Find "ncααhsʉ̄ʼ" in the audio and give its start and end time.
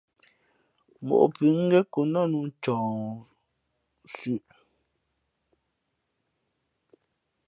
2.49-4.45